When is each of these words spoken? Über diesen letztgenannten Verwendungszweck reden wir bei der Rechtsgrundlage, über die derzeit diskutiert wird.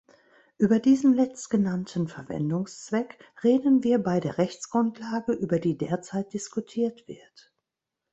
Über 0.57 0.79
diesen 0.79 1.13
letztgenannten 1.13 2.07
Verwendungszweck 2.07 3.23
reden 3.43 3.83
wir 3.83 3.99
bei 3.99 4.19
der 4.19 4.39
Rechtsgrundlage, 4.39 5.31
über 5.31 5.59
die 5.59 5.77
derzeit 5.77 6.33
diskutiert 6.33 7.07
wird. 7.07 7.53